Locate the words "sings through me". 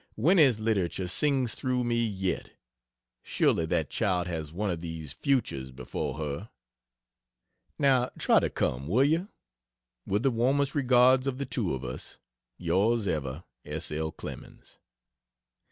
1.07-2.03